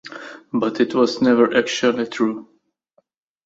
But 0.51 0.79
it 0.81 0.95
was 0.95 1.21
never 1.21 1.55
actually 1.55 2.07
true’. 2.07 2.47